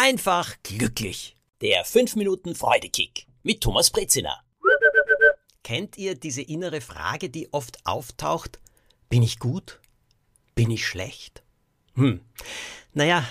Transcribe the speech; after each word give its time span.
einfach 0.00 0.56
glücklich. 0.62 1.36
Der 1.60 1.84
5 1.84 2.16
Minuten 2.16 2.54
Freudekick 2.54 3.26
mit 3.42 3.60
Thomas 3.60 3.90
Brezina. 3.90 4.42
Kennt 5.62 5.98
ihr 5.98 6.14
diese 6.14 6.40
innere 6.40 6.80
Frage, 6.80 7.28
die 7.28 7.52
oft 7.52 7.84
auftaucht? 7.84 8.60
Bin 9.10 9.22
ich 9.22 9.38
gut? 9.38 9.78
Bin 10.54 10.70
ich 10.70 10.86
schlecht? 10.86 11.42
Hm. 11.96 12.20
Naja, 12.94 13.28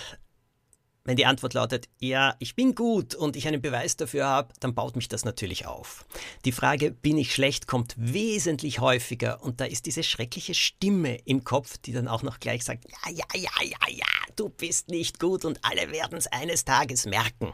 wenn 1.10 1.16
die 1.16 1.26
Antwort 1.26 1.56
lautet, 1.56 1.90
ja, 1.98 2.36
ich 2.38 2.56
bin 2.56 2.76
gut 2.76 3.16
und 3.16 3.36
ich 3.36 3.48
einen 3.48 3.64
Beweis 3.64 3.98
dafür 3.98 4.28
habe, 4.28 4.54
dann 4.60 4.76
baut 4.76 4.96
mich 4.96 5.08
das 5.08 5.26
natürlich 5.26 5.66
auf. 5.66 6.06
Die 6.46 6.52
Frage, 6.52 6.92
bin 6.92 7.18
ich 7.18 7.34
schlecht, 7.34 7.66
kommt 7.66 7.96
wesentlich 7.98 8.80
häufiger 8.80 9.42
und 9.42 9.60
da 9.60 9.66
ist 9.66 9.88
diese 9.88 10.04
schreckliche 10.04 10.54
Stimme 10.54 11.16
im 11.26 11.44
Kopf, 11.44 11.80
die 11.80 11.94
dann 11.94 12.08
auch 12.08 12.22
noch 12.22 12.40
gleich 12.40 12.64
sagt, 12.64 12.86
ja, 12.88 13.12
ja, 13.12 13.26
ja, 13.34 13.50
ja, 13.64 13.96
ja, 13.96 14.06
du 14.36 14.50
bist 14.50 14.90
nicht 14.90 15.20
gut 15.20 15.46
und 15.46 15.58
alle 15.64 15.92
werden 15.92 16.16
es 16.16 16.28
eines 16.28 16.64
Tages 16.64 17.08
merken. 17.08 17.54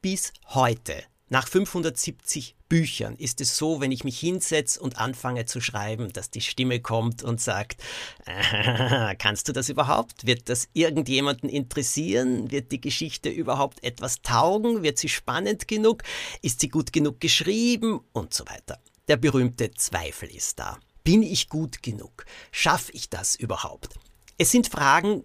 Bis 0.00 0.32
heute 0.46 1.02
nach 1.28 1.48
570 1.48 2.54
Büchern 2.70 3.16
ist 3.16 3.42
es 3.42 3.58
so, 3.58 3.80
wenn 3.80 3.92
ich 3.92 4.04
mich 4.04 4.18
hinsetze 4.18 4.80
und 4.80 4.98
anfange 4.98 5.44
zu 5.44 5.60
schreiben, 5.60 6.10
dass 6.12 6.30
die 6.30 6.40
Stimme 6.40 6.80
kommt 6.80 7.22
und 7.22 7.40
sagt, 7.40 7.82
äh, 8.24 9.14
kannst 9.16 9.48
du 9.48 9.52
das 9.52 9.68
überhaupt? 9.68 10.24
Wird 10.24 10.48
das 10.48 10.68
irgendjemanden 10.72 11.50
interessieren? 11.50 12.50
Wird 12.50 12.72
die 12.72 12.80
Geschichte 12.80 13.28
überhaupt 13.28 13.82
etwas 13.84 14.22
taugen? 14.22 14.82
Wird 14.82 14.98
sie 14.98 15.08
spannend 15.08 15.68
genug? 15.68 16.04
Ist 16.40 16.60
sie 16.60 16.68
gut 16.68 16.94
genug 16.94 17.20
geschrieben? 17.20 18.00
Und 18.12 18.32
so 18.32 18.46
weiter. 18.46 18.78
Der 19.08 19.16
berühmte 19.16 19.72
Zweifel 19.72 20.30
ist 20.30 20.60
da. 20.60 20.78
Bin 21.02 21.24
ich 21.24 21.48
gut 21.48 21.82
genug? 21.82 22.24
Schaffe 22.52 22.92
ich 22.92 23.10
das 23.10 23.34
überhaupt? 23.34 23.96
Es 24.38 24.52
sind 24.52 24.68
Fragen, 24.68 25.24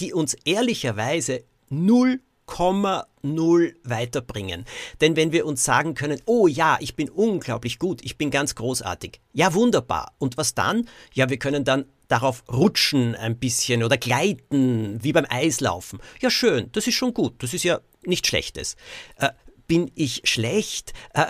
die 0.00 0.12
uns 0.12 0.34
ehrlicherweise 0.44 1.44
null 1.70 2.20
0,0 2.46 3.74
weiterbringen. 3.84 4.64
Denn 5.00 5.16
wenn 5.16 5.32
wir 5.32 5.46
uns 5.46 5.64
sagen 5.64 5.94
können, 5.94 6.20
oh 6.26 6.46
ja, 6.46 6.78
ich 6.80 6.96
bin 6.96 7.08
unglaublich 7.08 7.78
gut, 7.78 8.04
ich 8.04 8.18
bin 8.18 8.30
ganz 8.30 8.54
großartig, 8.54 9.20
ja 9.32 9.54
wunderbar. 9.54 10.12
Und 10.18 10.36
was 10.36 10.54
dann? 10.54 10.88
Ja, 11.12 11.30
wir 11.30 11.38
können 11.38 11.64
dann 11.64 11.86
darauf 12.08 12.44
rutschen 12.52 13.14
ein 13.14 13.38
bisschen 13.38 13.82
oder 13.82 13.96
gleiten, 13.96 15.02
wie 15.02 15.12
beim 15.12 15.26
Eislaufen. 15.28 16.00
Ja, 16.20 16.30
schön, 16.30 16.70
das 16.72 16.86
ist 16.86 16.94
schon 16.94 17.14
gut, 17.14 17.42
das 17.42 17.54
ist 17.54 17.64
ja 17.64 17.80
nichts 18.04 18.28
Schlechtes. 18.28 18.76
Äh, 19.16 19.30
bin 19.66 19.90
ich 19.94 20.22
schlecht? 20.24 20.92
Äh, 21.14 21.22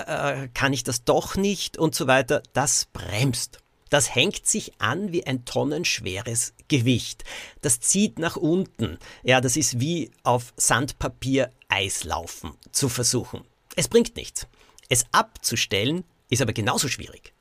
äh, 0.44 0.48
kann 0.52 0.72
ich 0.72 0.82
das 0.82 1.04
doch 1.04 1.36
nicht? 1.36 1.78
Und 1.78 1.94
so 1.94 2.08
weiter. 2.08 2.42
Das 2.52 2.86
bremst. 2.86 3.63
Das 3.94 4.12
hängt 4.12 4.44
sich 4.44 4.72
an 4.80 5.12
wie 5.12 5.24
ein 5.24 5.44
tonnenschweres 5.44 6.54
Gewicht. 6.66 7.22
Das 7.60 7.78
zieht 7.78 8.18
nach 8.18 8.34
unten. 8.34 8.98
Ja, 9.22 9.40
das 9.40 9.56
ist 9.56 9.78
wie 9.78 10.10
auf 10.24 10.52
Sandpapier 10.56 11.52
Eislaufen 11.68 12.54
zu 12.72 12.88
versuchen. 12.88 13.44
Es 13.76 13.86
bringt 13.86 14.16
nichts. 14.16 14.48
Es 14.88 15.06
abzustellen 15.12 16.02
ist 16.28 16.42
aber 16.42 16.52
genauso 16.52 16.88
schwierig. 16.88 17.34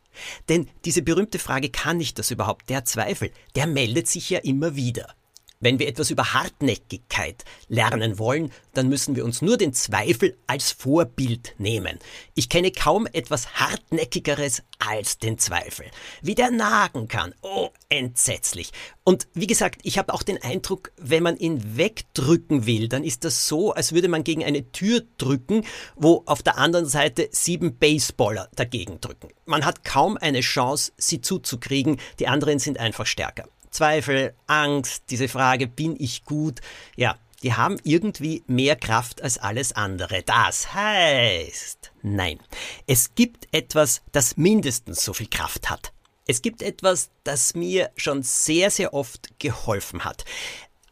Denn 0.48 0.70
diese 0.86 1.02
berühmte 1.02 1.40
Frage, 1.40 1.72
kann 1.72 2.00
ich 2.00 2.14
das 2.14 2.30
überhaupt? 2.30 2.70
Der 2.70 2.86
Zweifel, 2.86 3.32
der 3.56 3.66
meldet 3.66 4.08
sich 4.08 4.30
ja 4.30 4.38
immer 4.38 4.76
wieder. 4.76 5.16
Wenn 5.64 5.80
wir 5.80 5.88
etwas 5.88 6.10
über 6.10 6.34
Hartnäckigkeit 6.34 7.46
lernen 7.70 8.20
wollen, 8.20 8.52
dann 8.74 8.90
müssen 8.90 9.16
wir 9.16 9.24
uns 9.24 9.42
nur 9.42 9.56
den 9.56 9.72
Zweifel 9.72 10.36
als 10.46 10.74
Vorbild 10.74 11.56
nehmen. 11.58 12.00
Ich 12.36 12.50
kenne 12.50 12.70
kaum 12.74 13.08
etwas 13.08 13.54
Hartnäckigeres 13.54 14.64
als 14.80 15.20
den 15.20 15.38
Zweifel. 15.38 15.86
Wie 16.22 16.36
der 16.36 16.52
nagen 16.52 17.08
kann. 17.08 17.34
Oh, 17.42 17.70
entsetzlich. 17.88 18.74
Und 19.06 19.30
wie 19.34 19.48
gesagt, 19.48 19.80
ich 19.84 19.98
habe 19.98 20.14
auch 20.14 20.24
den 20.24 20.44
Eindruck, 20.44 20.92
wenn 20.98 21.24
man 21.24 21.38
ihn 21.38 21.78
wegdrücken 21.78 22.66
will, 22.66 22.90
dann 22.90 23.06
ist 23.06 23.24
das 23.24 23.48
so, 23.48 23.72
als 23.72 23.94
würde 23.94 24.10
man 24.10 24.26
gegen 24.26 24.44
eine 24.44 24.70
Tür 24.74 25.04
drücken, 25.18 25.66
wo 25.96 26.24
auf 26.26 26.44
der 26.44 26.58
anderen 26.58 26.88
Seite 26.88 27.30
sieben 27.32 27.78
Baseballer 27.78 28.50
dagegen 28.58 29.00
drücken. 29.00 29.30
Man 29.46 29.64
hat 29.64 29.86
kaum 29.86 30.18
eine 30.18 30.42
Chance, 30.42 30.92
sie 30.98 31.22
zuzukriegen, 31.22 32.02
die 32.20 32.28
anderen 32.28 32.60
sind 32.60 32.82
einfach 32.82 33.06
stärker. 33.06 33.48
Zweifel, 33.74 34.34
Angst, 34.48 35.04
diese 35.10 35.28
Frage, 35.28 35.68
bin 35.68 35.96
ich 36.00 36.24
gut? 36.26 36.62
Ja, 36.96 37.18
die 37.44 37.54
haben 37.54 37.78
irgendwie 37.84 38.44
mehr 38.48 38.76
Kraft 38.76 39.22
als 39.22 39.38
alles 39.38 39.74
andere. 39.74 40.24
Das 40.24 40.74
heißt, 40.74 41.92
nein, 42.02 42.40
es 42.88 43.16
gibt 43.16 43.48
etwas, 43.52 44.02
das 44.12 44.38
mindestens 44.38 45.04
so 45.04 45.14
viel 45.14 45.28
Kraft 45.28 45.70
hat. 45.70 45.92
Es 46.26 46.42
gibt 46.42 46.62
etwas, 46.62 47.10
das 47.26 47.54
mir 47.54 47.92
schon 47.98 48.24
sehr, 48.24 48.72
sehr 48.72 48.94
oft 48.94 49.40
geholfen 49.40 50.06
hat. 50.06 50.24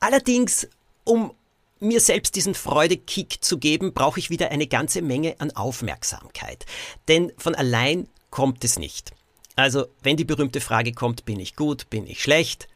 Allerdings, 0.01 0.67
um 1.05 1.33
mir 1.79 2.01
selbst 2.01 2.35
diesen 2.35 2.53
Freudekick 2.53 3.43
zu 3.43 3.57
geben, 3.57 3.93
brauche 3.93 4.19
ich 4.19 4.29
wieder 4.29 4.51
eine 4.51 4.67
ganze 4.67 5.01
Menge 5.01 5.35
an 5.39 5.51
Aufmerksamkeit. 5.51 6.65
Denn 7.07 7.31
von 7.37 7.55
allein 7.55 8.09
kommt 8.29 8.63
es 8.65 8.77
nicht. 8.77 9.11
Also, 9.55 9.87
wenn 10.01 10.17
die 10.17 10.25
berühmte 10.25 10.61
Frage 10.61 10.91
kommt, 10.91 11.25
bin 11.25 11.39
ich 11.39 11.55
gut, 11.55 11.89
bin 11.89 12.07
ich 12.07 12.21
schlecht, 12.21 12.67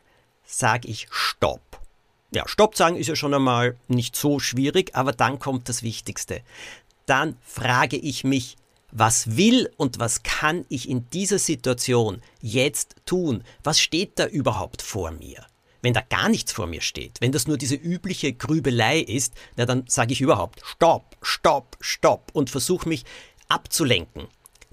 sage 0.45 0.87
ich 0.87 1.07
Stopp. 1.09 1.61
Ja, 2.31 2.47
Stopp 2.47 2.75
sagen 2.75 2.97
ist 2.97 3.07
ja 3.07 3.15
schon 3.15 3.33
einmal 3.33 3.77
nicht 3.87 4.15
so 4.15 4.39
schwierig, 4.39 4.95
aber 4.95 5.13
dann 5.13 5.39
kommt 5.39 5.69
das 5.69 5.83
Wichtigste. 5.83 6.41
Dann 7.05 7.37
frage 7.41 7.97
ich 7.97 8.23
mich, 8.23 8.57
was 8.91 9.37
will 9.37 9.69
und 9.77 9.99
was 9.99 10.23
kann 10.23 10.65
ich 10.69 10.89
in 10.89 11.09
dieser 11.09 11.39
Situation 11.39 12.21
jetzt 12.41 12.95
tun? 13.05 13.43
Was 13.63 13.79
steht 13.79 14.19
da 14.19 14.25
überhaupt 14.25 14.81
vor 14.81 15.11
mir? 15.11 15.45
Wenn 15.81 15.93
da 15.93 16.01
gar 16.01 16.29
nichts 16.29 16.51
vor 16.51 16.65
mir 16.65 16.81
steht, 16.81 17.21
wenn 17.21 17.31
das 17.31 17.45
nur 17.45 17.57
diese 17.57 17.75
übliche 17.75 18.33
Grübelei 18.33 18.99
ist, 18.99 19.33
na 19.55 19.65
dann 19.65 19.83
sage 19.87 20.13
ich 20.13 20.21
überhaupt 20.21 20.61
Stopp, 20.63 21.15
Stopp, 21.21 21.77
Stopp 21.79 22.31
und 22.33 22.49
versuche 22.49 22.89
mich 22.89 23.05
abzulenken. 23.49 24.27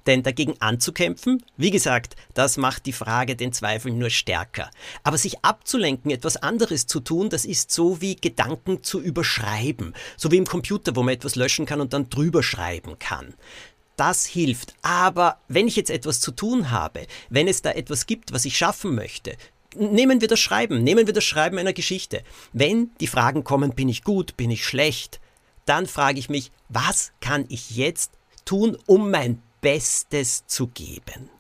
Denn 0.06 0.22
dagegen 0.22 0.54
anzukämpfen, 0.60 1.42
wie 1.56 1.70
gesagt, 1.70 2.16
das 2.34 2.56
macht 2.56 2.86
die 2.86 2.92
Frage 2.92 3.36
den 3.36 3.52
Zweifel 3.52 3.92
nur 3.92 4.10
stärker. 4.10 4.70
Aber 5.04 5.18
sich 5.18 5.44
abzulenken, 5.44 6.10
etwas 6.10 6.36
anderes 6.36 6.86
zu 6.86 7.00
tun, 7.00 7.30
das 7.30 7.44
ist 7.44 7.70
so 7.70 8.00
wie 8.00 8.16
Gedanken 8.16 8.82
zu 8.82 9.00
überschreiben. 9.00 9.94
So 10.16 10.30
wie 10.30 10.38
im 10.38 10.46
Computer, 10.46 10.96
wo 10.96 11.02
man 11.02 11.14
etwas 11.14 11.36
löschen 11.36 11.66
kann 11.66 11.80
und 11.80 11.92
dann 11.92 12.10
drüber 12.10 12.42
schreiben 12.42 12.98
kann. 12.98 13.34
Das 13.96 14.24
hilft. 14.24 14.74
Aber 14.82 15.38
wenn 15.48 15.68
ich 15.68 15.76
jetzt 15.76 15.90
etwas 15.90 16.20
zu 16.20 16.32
tun 16.32 16.70
habe, 16.70 17.06
wenn 17.28 17.46
es 17.46 17.62
da 17.62 17.70
etwas 17.70 18.06
gibt, 18.06 18.32
was 18.32 18.44
ich 18.44 18.56
schaffen 18.56 18.94
möchte, 18.94 19.36
nehmen 19.76 20.20
wir 20.20 20.28
das 20.28 20.40
Schreiben, 20.40 20.82
nehmen 20.82 21.06
wir 21.06 21.14
das 21.14 21.24
Schreiben 21.24 21.58
einer 21.58 21.72
Geschichte. 21.72 22.22
Wenn 22.52 22.90
die 23.00 23.06
Fragen 23.06 23.44
kommen, 23.44 23.74
bin 23.74 23.88
ich 23.88 24.02
gut, 24.02 24.36
bin 24.36 24.50
ich 24.50 24.64
schlecht, 24.64 25.20
dann 25.66 25.86
frage 25.86 26.18
ich 26.18 26.28
mich, 26.28 26.50
was 26.68 27.12
kann 27.20 27.44
ich 27.48 27.76
jetzt 27.76 28.12
tun, 28.44 28.76
um 28.86 29.10
mein 29.10 29.40
Bestes 29.62 30.44
zu 30.46 30.66
geben. 30.66 31.30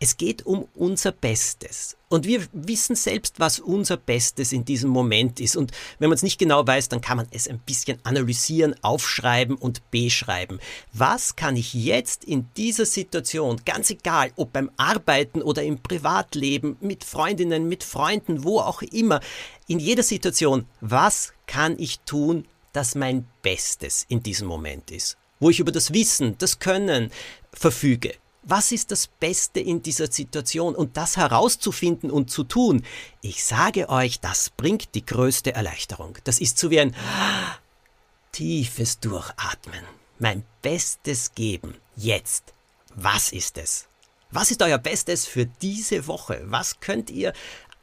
Es 0.00 0.16
geht 0.16 0.46
um 0.46 0.68
unser 0.74 1.12
Bestes. 1.12 1.96
Und 2.08 2.26
wir 2.26 2.46
wissen 2.52 2.96
selbst, 2.96 3.38
was 3.38 3.58
unser 3.58 3.96
Bestes 3.96 4.52
in 4.52 4.64
diesem 4.64 4.90
Moment 4.90 5.40
ist. 5.40 5.56
Und 5.56 5.72
wenn 5.98 6.08
man 6.08 6.16
es 6.16 6.22
nicht 6.22 6.38
genau 6.38 6.66
weiß, 6.66 6.88
dann 6.88 7.00
kann 7.00 7.18
man 7.18 7.26
es 7.32 7.48
ein 7.48 7.58
bisschen 7.58 7.98
analysieren, 8.04 8.74
aufschreiben 8.82 9.56
und 9.56 9.90
beschreiben. 9.90 10.58
Was 10.92 11.36
kann 11.36 11.56
ich 11.56 11.74
jetzt 11.74 12.24
in 12.24 12.48
dieser 12.56 12.86
Situation, 12.86 13.60
ganz 13.66 13.90
egal, 13.90 14.32
ob 14.36 14.52
beim 14.52 14.70
Arbeiten 14.76 15.42
oder 15.42 15.62
im 15.62 15.82
Privatleben, 15.82 16.76
mit 16.80 17.04
Freundinnen, 17.04 17.68
mit 17.68 17.84
Freunden, 17.84 18.44
wo 18.44 18.60
auch 18.60 18.82
immer, 18.82 19.20
in 19.66 19.80
jeder 19.80 20.02
Situation, 20.02 20.66
was 20.80 21.32
kann 21.46 21.78
ich 21.78 22.00
tun, 22.00 22.46
das 22.72 22.94
mein 22.94 23.26
Bestes 23.42 24.06
in 24.08 24.22
diesem 24.22 24.48
Moment 24.48 24.90
ist? 24.90 25.18
Wo 25.38 25.50
ich 25.50 25.60
über 25.60 25.72
das 25.72 25.92
Wissen, 25.92 26.38
das 26.38 26.60
Können, 26.60 27.10
verfüge. 27.58 28.14
Was 28.42 28.70
ist 28.70 28.92
das 28.92 29.08
Beste 29.08 29.58
in 29.58 29.82
dieser 29.82 30.10
Situation? 30.10 30.76
Und 30.76 30.96
das 30.96 31.16
herauszufinden 31.16 32.12
und 32.12 32.30
zu 32.30 32.44
tun, 32.44 32.84
ich 33.20 33.44
sage 33.44 33.88
euch, 33.88 34.20
das 34.20 34.50
bringt 34.50 34.94
die 34.94 35.04
größte 35.04 35.52
Erleichterung. 35.52 36.16
Das 36.22 36.38
ist 36.38 36.58
so 36.58 36.70
wie 36.70 36.78
ein 36.78 36.94
tiefes 38.30 39.00
Durchatmen. 39.00 39.82
Mein 40.20 40.44
Bestes 40.62 41.34
geben. 41.34 41.74
Jetzt. 41.96 42.54
Was 42.94 43.32
ist 43.32 43.58
es? 43.58 43.88
Was 44.30 44.50
ist 44.50 44.62
euer 44.62 44.78
Bestes 44.78 45.26
für 45.26 45.46
diese 45.46 46.06
Woche? 46.06 46.42
Was 46.44 46.78
könnt 46.80 47.10
ihr 47.10 47.32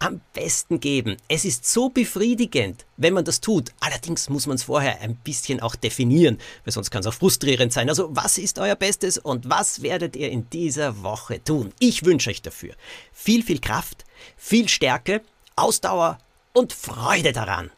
am 0.04 0.20
besten 0.34 0.80
geben. 0.80 1.16
Es 1.30 1.46
ist 1.46 1.66
so 1.66 1.90
befriedigend, 1.90 2.86
wenn 2.98 3.14
man 3.14 3.24
das 3.24 3.40
tut. 3.40 3.72
Allerdings 3.80 4.30
muss 4.30 4.48
man 4.48 4.56
es 4.56 4.64
vorher 4.64 5.00
ein 5.02 5.16
bisschen 5.16 5.62
auch 5.62 5.76
definieren, 5.76 6.40
weil 6.66 6.74
sonst 6.74 6.92
kann 6.92 7.00
es 7.00 7.08
auch 7.08 7.14
frustrierend 7.14 7.72
sein. 7.72 7.88
Also 7.88 8.10
was 8.14 8.38
ist 8.38 8.60
euer 8.60 8.76
Bestes 8.76 9.18
und 9.18 9.50
was 9.50 9.82
werdet 9.82 10.18
ihr 10.18 10.30
in 10.30 10.50
dieser 10.50 11.04
Woche 11.04 11.42
tun? 11.42 11.72
Ich 11.80 12.04
wünsche 12.04 12.30
euch 12.30 12.42
dafür 12.42 12.74
viel, 13.14 13.44
viel 13.44 13.60
Kraft, 13.60 14.04
viel 14.36 14.68
Stärke, 14.68 15.22
Ausdauer 15.56 16.18
und 16.52 16.74
Freude 16.74 17.32
daran. 17.32 17.72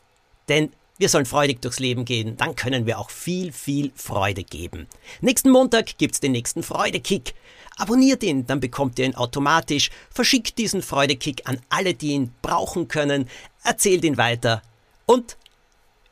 Denn 0.50 0.72
wir 0.97 1.09
sollen 1.09 1.25
freudig 1.25 1.62
durchs 1.62 1.80
Leben 1.80 2.06
gehen, 2.06 2.38
dann 2.38 2.56
können 2.56 2.86
wir 2.86 3.00
auch 3.00 3.09
viel, 3.09 3.51
viel 3.51 3.92
Freude 3.95 4.44
geben. 4.44 4.88
Nächsten 5.21 5.50
Montag 5.50 5.97
gibt's 5.97 6.21
den 6.21 6.31
nächsten 6.31 6.63
Freudekick. 6.63 7.33
Abonniert 7.77 8.24
ihn, 8.24 8.47
dann 8.47 8.62
bekommt 8.62 8.97
ihr 9.00 9.06
ihn 9.06 9.15
automatisch. 9.15 9.89
Verschickt 10.09 10.57
diesen 10.57 10.81
Freudekick 10.81 11.47
an 11.50 11.59
alle, 11.68 11.94
die 11.94 12.12
ihn 12.12 12.33
brauchen 12.42 12.88
können. 12.88 13.30
Erzählt 13.63 14.06
ihn 14.06 14.18
weiter. 14.18 14.62
Und 15.06 15.36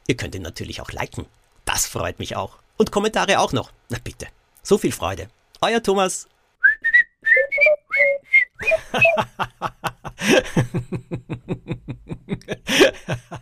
ihr 0.07 0.17
könnt 0.17 0.35
ihn 0.35 0.41
natürlich 0.41 0.81
auch 0.81 0.91
liken. 0.91 1.25
Das 1.63 1.85
freut 1.85 2.19
mich 2.19 2.35
auch. 2.35 2.59
Und 2.75 2.91
Kommentare 2.91 3.39
auch 3.39 3.53
noch. 3.53 3.71
Na 3.89 3.97
bitte. 4.03 4.27
So 4.61 4.77
viel 4.77 4.91
Freude. 4.91 5.29
Euer 5.61 5.81
Thomas. 5.81 6.27